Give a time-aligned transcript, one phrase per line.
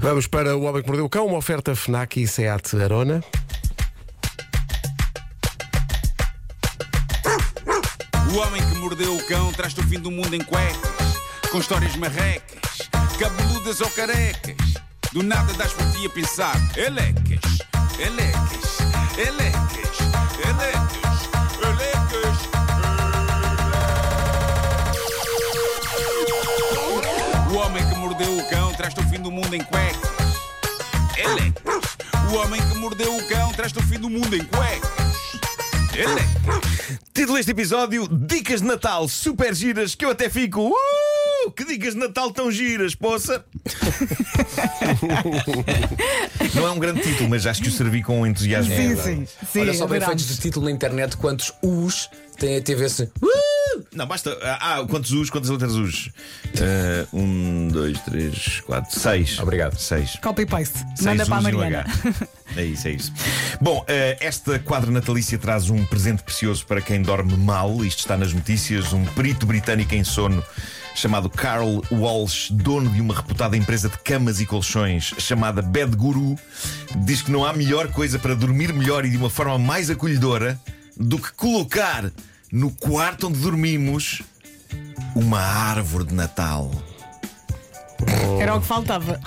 [0.00, 3.22] Vamos para o Homem que Mordeu o Cão, uma oferta FNAC e SEAT Arona.
[8.32, 11.14] O homem que mordeu o cão traz-te o fim do mundo em cuecas,
[11.50, 12.88] com histórias marrecas,
[13.18, 14.56] cabeludas ou carecas.
[15.12, 17.40] Do nada das por ti a pensar, elecas,
[17.98, 18.78] elecas,
[19.16, 19.98] elecas,
[20.46, 21.28] elecas,
[21.64, 22.38] elecas.
[22.84, 22.87] O
[28.88, 30.10] traz-te o fim do mundo em cuecas.
[31.18, 31.98] Elecas.
[32.32, 34.88] O homem que mordeu o cão traz-te o fim do mundo em cuecas.
[35.94, 36.98] Elecas.
[37.12, 40.70] Título deste episódio: Dicas de Natal super giras que eu até fico.
[40.70, 43.44] Uh, que dicas de Natal tão giras, poça!
[46.54, 48.74] Não é um grande título, mas acho que o servi com entusiasmo.
[48.74, 49.26] Sim, sim.
[49.52, 53.02] sim Olha só bem feitos de título na internet quantos us tem, teve esse.
[53.20, 53.47] Uh!
[53.92, 54.36] Não, basta.
[54.42, 56.10] Ah, quantos us, quantas letras us?
[56.46, 59.38] Uh, um, dois, três, quatro, seis.
[59.38, 59.78] Obrigado.
[59.78, 60.16] Seis.
[60.22, 60.78] Copy-paste.
[60.94, 61.84] Seis Manda para a Mariana.
[62.04, 62.28] H.
[62.56, 63.12] É isso, é isso.
[63.60, 67.84] Bom, eh, esta quadra natalícia traz um presente precioso para quem dorme mal.
[67.84, 68.92] Isto está nas notícias.
[68.92, 70.42] Um perito britânico em sono
[70.94, 76.36] chamado Carl Walsh, dono de uma reputada empresa de camas e colchões chamada Bed Guru,
[76.96, 80.58] diz que não há melhor coisa para dormir melhor e de uma forma mais acolhedora
[80.96, 82.10] do que colocar
[82.52, 84.22] no quarto onde dormimos
[85.14, 86.70] uma árvore de Natal.
[88.40, 89.20] Era o que faltava.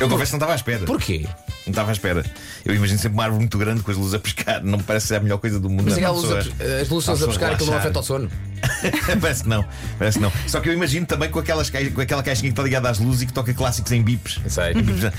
[0.00, 0.84] Eu confesso que não estava à espera.
[0.84, 1.26] Porquê?
[1.66, 2.24] Não estava à espera.
[2.64, 4.62] Eu imagino sempre uma árvore muito grande com as luzes a pescar.
[4.62, 5.84] Não me parece ser a melhor coisa do mundo.
[5.84, 8.30] Mas Não, é a luz a, as luzes a pescar aquilo não afeta o sono.
[9.20, 9.64] parece que não.
[9.98, 10.32] Parece que não.
[10.46, 13.22] Só que eu imagino também com, aquelas, com aquela caixinha que está ligada às luzes
[13.22, 14.40] e que toca clássicos em bips.
[14.48, 14.74] Sei.
[14.74, 15.12] Bips.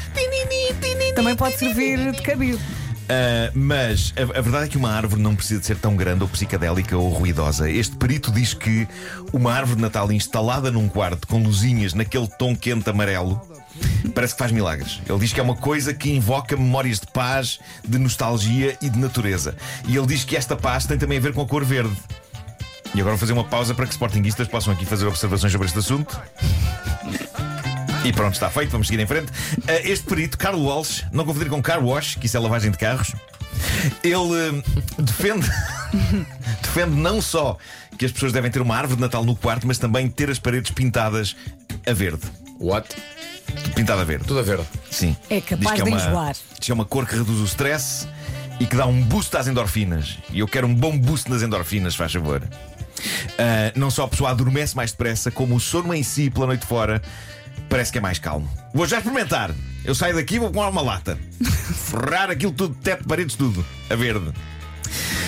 [1.16, 2.60] Também pode servir de cabide.
[3.10, 6.24] Ah, mas a, a verdade é que uma árvore não precisa de ser tão grande
[6.24, 7.70] ou psicadélica ou ruidosa.
[7.70, 8.88] Este perito diz que
[9.32, 13.42] uma árvore de Natal instalada num quarto com luzinhas naquele tom quente amarelo
[14.14, 15.02] parece que faz milagres.
[15.08, 18.98] Ele diz que é uma coisa que invoca memórias de paz, de nostalgia e de
[18.98, 19.56] natureza.
[19.88, 21.96] E ele diz que esta paz tem também a ver com a cor verde.
[22.94, 25.80] E agora vou fazer uma pausa para que sportinguistas possam aqui fazer observações sobre este
[25.80, 26.18] assunto.
[28.06, 29.32] E pronto, está feito, vamos seguir em frente.
[29.68, 32.78] Ah, Este perito, Carl Walsh, não confundir com car wash, que isso é lavagem de
[32.78, 33.14] carros,
[34.04, 35.50] ele ah, defende,
[36.62, 37.58] defende não só
[37.98, 40.38] que as pessoas devem ter uma árvore de Natal no quarto, mas também ter as
[40.38, 41.36] paredes pintadas
[41.84, 42.22] a verde.
[42.60, 42.96] What?
[43.74, 44.26] Pintada a verde.
[44.26, 44.60] Tudo a ver.
[44.92, 45.18] Sim.
[45.28, 46.34] É capaz que de uma, enjoar.
[46.34, 48.08] Diz que é uma cor que reduz o stress
[48.60, 50.20] e que dá um boost às endorfinas.
[50.32, 52.44] E eu quero um bom boost nas endorfinas, faz favor.
[53.40, 56.66] Ah, não só a pessoa adormece mais depressa, como o sono em si, pela noite
[56.68, 57.02] fora,
[57.70, 58.50] parece que é mais calmo.
[58.74, 59.52] Vou já experimentar.
[59.84, 61.18] Eu saio daqui e vou com uma lata.
[61.42, 63.66] Ferrar aquilo tudo, teto, paredes, tudo.
[63.90, 64.34] A verde.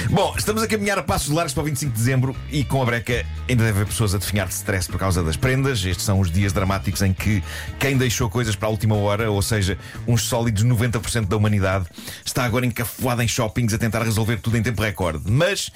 [0.09, 2.85] Bom, estamos a caminhar a passos largos para o 25 de dezembro e com a
[2.85, 5.83] breca ainda deve haver pessoas a definhar de stress por causa das prendas.
[5.83, 7.43] Estes são os dias dramáticos em que
[7.77, 9.77] quem deixou coisas para a última hora, ou seja,
[10.07, 11.87] uns sólidos 90% da humanidade,
[12.25, 15.29] está agora encafuado em shoppings a tentar resolver tudo em tempo recorde.
[15.29, 15.69] Mas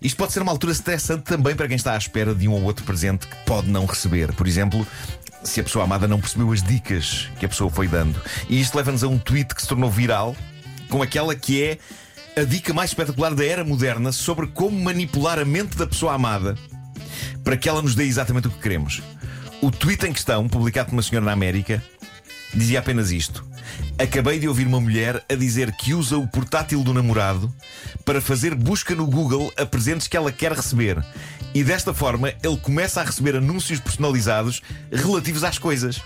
[0.00, 2.62] isto pode ser uma altura estressante também para quem está à espera de um ou
[2.62, 4.32] outro presente que pode não receber.
[4.32, 4.86] Por exemplo,
[5.44, 8.20] se a pessoa amada não percebeu as dicas que a pessoa foi dando.
[8.48, 10.36] E isto leva-nos a um tweet que se tornou viral
[10.88, 11.78] com aquela que é
[12.40, 16.56] a dica mais espetacular da era moderna sobre como manipular a mente da pessoa amada
[17.44, 19.02] para que ela nos dê exatamente o que queremos.
[19.60, 21.82] O tweet em questão, publicado por uma senhora na América,
[22.54, 23.44] dizia apenas isto.
[23.98, 27.52] Acabei de ouvir uma mulher a dizer que usa o portátil do namorado
[28.04, 31.02] para fazer busca no Google a presentes que ela quer receber.
[31.54, 36.00] E desta forma ele começa a receber anúncios personalizados relativos às coisas.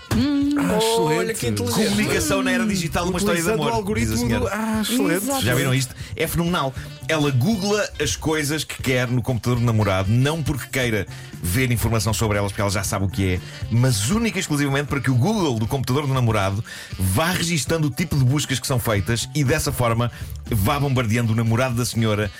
[0.99, 1.89] Olha que inteligente.
[1.89, 3.71] Comunicação na era digital, uma história de amor.
[3.71, 4.45] o algoritmo diz a senhora.
[4.45, 4.47] do.
[4.51, 5.23] Ah, excelente.
[5.23, 5.45] Exato.
[5.45, 5.95] Já viram isto?
[6.15, 6.73] É fenomenal.
[7.07, 11.07] Ela googla as coisas que quer no computador do namorado, não porque queira
[11.41, 13.39] ver informação sobre elas, porque ela já sabe o que é,
[13.71, 16.63] mas única e exclusivamente para que o Google do computador do namorado
[16.97, 20.11] vá registando o tipo de buscas que são feitas e dessa forma
[20.49, 22.31] vá bombardeando o namorado da senhora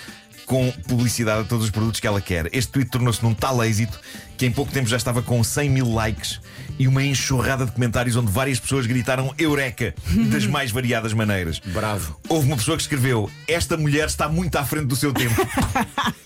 [0.48, 2.50] com publicidade a todos os produtos que ela quer.
[2.54, 4.00] Este tweet tornou-se num tal êxito
[4.38, 6.40] que em pouco tempo já estava com 100 mil likes
[6.80, 9.94] e uma enxurrada de comentários onde várias pessoas gritaram Eureka
[10.32, 11.60] das mais variadas maneiras.
[11.60, 12.18] Bravo.
[12.30, 15.36] Houve uma pessoa que escreveu: Esta mulher está muito à frente do seu tempo.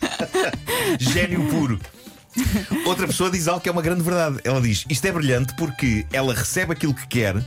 [1.00, 1.80] Gênio puro.
[2.86, 4.38] Outra pessoa diz algo que é uma grande verdade.
[4.44, 7.44] Ela diz: Isto é brilhante porque ela recebe aquilo que quer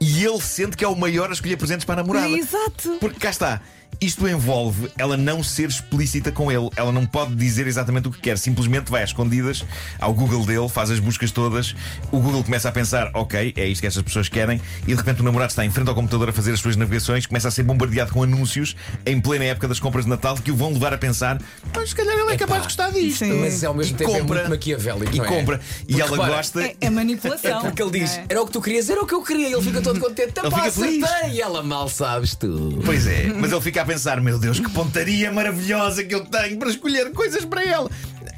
[0.00, 2.28] e ele sente que é o maior a escolher presentes para a namorada.
[2.28, 2.96] Exato.
[3.00, 3.60] Porque cá está.
[4.00, 6.70] Isto envolve ela não ser explícita com ele.
[6.74, 8.38] Ela não pode dizer exatamente o que quer.
[8.38, 9.62] Simplesmente vai às escondidas
[9.98, 11.74] ao Google dele, faz as buscas todas.
[12.10, 14.58] O Google começa a pensar: ok, é isto que estas pessoas querem.
[14.84, 17.26] E de repente o namorado está em frente ao computador a fazer as suas navegações,
[17.26, 18.74] começa a ser bombardeado com anúncios
[19.04, 21.38] em plena época das compras de Natal que o vão levar a pensar:
[21.74, 23.18] mas se calhar ele é capaz de gostar disto.
[23.18, 23.40] Sim.
[23.40, 24.36] Mas ao mesmo E tempo é compra.
[24.38, 25.14] muito maquiavélico.
[25.14, 25.28] E não é?
[25.28, 25.60] compra.
[25.86, 26.62] E ela repara, gosta.
[26.62, 27.60] É, é manipulação.
[27.60, 28.24] É porque ele diz: É.
[28.30, 29.48] era o que tu querias, era o que eu queria.
[29.48, 30.32] Ele fica todo contente.
[30.38, 31.04] Ele Ele fica feliz.
[31.32, 32.80] E ela mal sabes tu.
[32.84, 36.58] Pois é, mas ele fica a pensar: meu Deus, que pontaria maravilhosa que eu tenho
[36.58, 37.90] para escolher coisas para ela.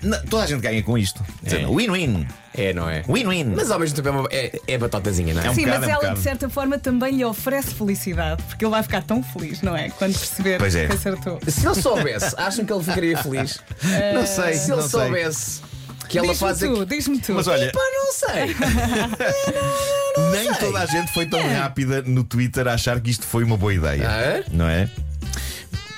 [0.03, 1.25] Não, toda a gente ganha com isto.
[1.45, 1.65] É.
[1.67, 2.27] Win-win.
[2.55, 3.05] É, não é?
[3.09, 3.45] Win-win.
[3.55, 5.47] Mas ao mesmo tempo é, uma- é, é batatazinha, não é?
[5.47, 6.17] É um Sim, bocado, mas é um ela bocado.
[6.19, 9.91] de certa forma também lhe oferece felicidade, porque ele vai ficar tão feliz, não é?
[9.91, 10.87] Quando perceber Pois é.
[10.89, 11.39] que acertou.
[11.47, 13.61] Se ele soubesse, acham que ele ficaria feliz?
[14.15, 15.01] Não sei, Se ele não sei.
[15.01, 15.61] soubesse
[16.09, 16.85] que ela Diz-me faz tu, aqui.
[16.87, 17.33] diz-me tu.
[17.35, 18.57] Mas olha, Pá, não sei.
[20.32, 23.56] nem toda a gente foi tão rápida no Twitter a achar que isto foi uma
[23.56, 24.09] boa ideia.
[24.09, 24.44] Ah, é?
[24.50, 24.88] Não é?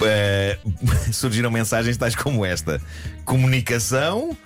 [0.02, 0.58] Eh,
[1.12, 2.80] surgiram mensagens tais como esta:
[3.24, 4.36] comunicação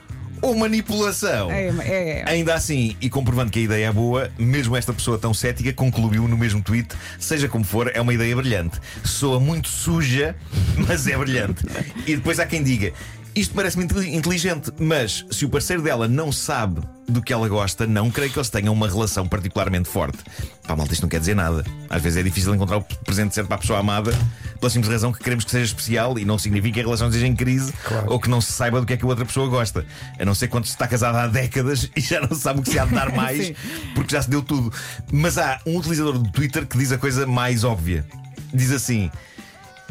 [0.40, 1.50] ou manipulação?
[1.50, 2.24] É, é, é.
[2.26, 6.28] Ainda assim, e comprovando que a ideia é boa, mesmo esta pessoa tão cética concluiu
[6.28, 8.78] no mesmo tweet: seja como for, é uma ideia brilhante.
[9.04, 10.36] Soa muito suja,
[10.86, 11.64] mas é brilhante.
[12.06, 12.92] E depois há quem diga:
[13.40, 17.86] isto parece-me inte- inteligente, mas se o parceiro dela não sabe do que ela gosta,
[17.86, 20.18] não creio que eles tenham uma relação particularmente forte.
[20.66, 21.64] Pá, malta, isto não quer dizer nada.
[21.88, 24.12] Às vezes é difícil encontrar o presente certo para a pessoa amada,
[24.60, 27.26] pela simples razão que queremos que seja especial e não significa que a relação esteja
[27.26, 27.72] em crise
[28.06, 29.86] ou que não se saiba do que é que a outra pessoa gosta.
[30.18, 32.70] A não ser quando se está casado há décadas e já não sabe o que
[32.70, 33.52] se há de dar mais,
[33.94, 34.72] porque já se deu tudo.
[35.10, 38.04] Mas há um utilizador do Twitter que diz a coisa mais óbvia.
[38.52, 39.10] Diz assim: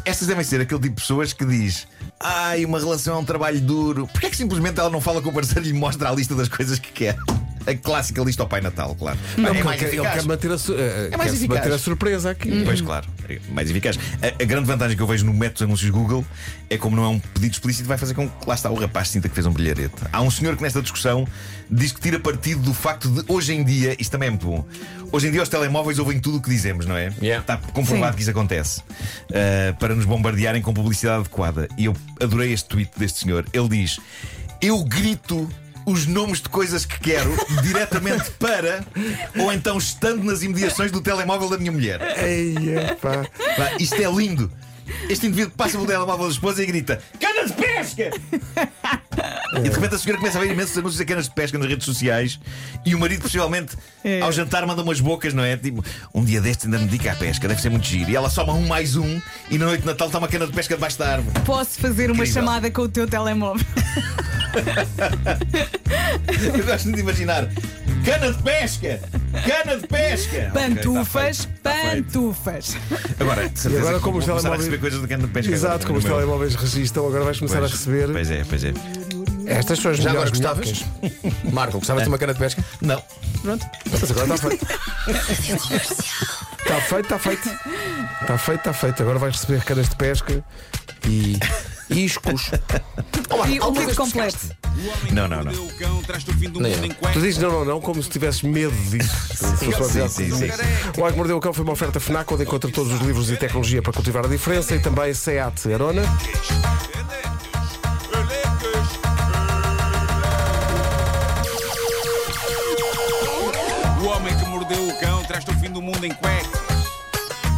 [0.07, 1.86] estas devem ser aquele tipo de pessoas que diz.
[2.18, 4.07] Ai, uma relação é um trabalho duro.
[4.07, 6.33] Porquê é que simplesmente ela não fala com o parceiro e lhe mostra a lista
[6.33, 7.18] das coisas que quer?
[7.68, 9.18] A clássica lista ao Pai Natal, claro.
[9.38, 10.14] Não, é mais ele quer, eficaz.
[10.22, 11.60] quer manter a, su- eh, É mais quer-se eficaz.
[11.66, 12.62] manter a surpresa aqui.
[12.64, 14.00] Pois claro, é mais eficaz.
[14.22, 16.25] A, a grande vantagem que eu vejo no método dos anúncios Google
[16.69, 19.10] é como não é um pedido explícito, vai fazer com que lá está o rapaz
[19.10, 19.96] sinta que fez um brilharete.
[20.14, 21.28] Há um senhor que nesta discussão
[21.69, 24.66] diz que tira partido do facto de hoje em dia, isto também é muito bom.
[25.12, 27.14] Hoje em dia os telemóveis ouvem tudo o que dizemos, não é?
[27.22, 27.42] Yeah.
[27.42, 28.16] Está comprovado Sim.
[28.16, 28.80] que isso acontece.
[28.80, 31.68] Uh, para nos bombardearem com publicidade adequada.
[31.78, 33.46] E eu adorei este tweet deste senhor.
[33.54, 34.00] Ele diz:
[34.62, 35.50] Eu grito
[35.88, 38.84] os nomes de coisas que quero diretamente para
[39.39, 42.01] ou então estando nas imediações do telemóvel da minha mulher.
[42.22, 43.25] Eia, pá.
[43.56, 44.51] Pá, isto é lindo.
[45.10, 48.12] Este indivíduo passa pelo telemóvel da esposa e grita: Cana de pesca!
[49.56, 51.68] E de repente a senhora começa a ver imensos anúncios a canas de pesca nas
[51.68, 52.40] redes sociais
[52.86, 54.22] e o marido, possivelmente, É.
[54.22, 55.57] ao jantar, manda umas bocas, não é?
[55.57, 55.83] Tipo,
[56.13, 58.12] um dia destes ainda me dedica à pesca, deve ser muito giro.
[58.12, 59.19] E ela soma um mais um
[59.50, 61.40] e na noite de Natal está uma cana de pesca debaixo da árvore.
[61.45, 62.33] Posso fazer uma Incrível.
[62.33, 63.66] chamada com o teu telemóvel?
[66.57, 67.48] Eu gosto de imaginar:
[68.06, 69.00] cana de pesca!
[69.45, 70.51] Cana de pesca!
[70.54, 72.77] Pantufas, está feito, está pantufas.
[73.19, 75.33] Agora, de certeza E agora como os começar a telemóveis- receber coisas de cana de
[75.33, 75.51] pesca.
[75.54, 78.12] Exato, agora, como os telemóveis registram, agora vais começar a Pois, receber.
[78.12, 78.74] Pois é, pois é.
[79.45, 80.83] Estas são as Já melhores gostavas?
[81.54, 82.63] Marco, gostavas de uma cana de pesca?
[82.81, 83.01] Não.
[83.42, 83.65] Pronto.
[83.89, 84.68] Mas agora está feito.
[86.59, 87.50] Está feito, está feito.
[88.21, 89.04] Está feito, está feito.
[89.04, 90.44] Agora vais receber canas de pesca
[91.07, 91.38] e
[91.89, 92.51] iscos.
[93.50, 94.38] E o alguma kit vez completo.
[94.63, 95.44] O homem Não, que não, não.
[95.44, 97.10] mordeu o cão traz-te o fim do Nem mundo eu.
[97.10, 99.10] em Tu dizes não, não, não, como se tivesses medo disso.
[99.57, 100.50] sim, sim, sim.
[100.98, 103.30] O Homem que Mordeu o Cão foi uma oferta FNAC, onde encontra todos os livros
[103.30, 106.04] e tecnologia para cultivar a diferença e também SEAT Arona.
[114.01, 116.62] O homem que mordeu o cão traz-te o fim do mundo em cuecas.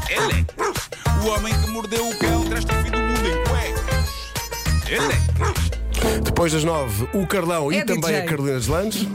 [0.09, 0.89] Elecas.
[1.23, 3.88] O homem que mordeu o cão traz-te o fim do mundo em cuecas.
[6.23, 8.17] Depois das nove, o Carlão É e também DJ.
[8.17, 9.07] a Carolina Deslandes.